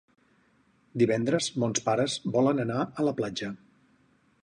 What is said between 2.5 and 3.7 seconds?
anar a la platja.